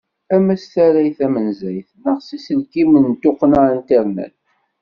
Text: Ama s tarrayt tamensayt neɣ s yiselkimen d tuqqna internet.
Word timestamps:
Ama 0.35 0.53
s 0.61 0.65
tarrayt 0.73 1.15
tamensayt 1.17 1.89
neɣ 2.03 2.17
s 2.25 2.27
yiselkimen 2.33 3.07
d 3.13 3.17
tuqqna 3.21 3.61
internet. 3.77 4.35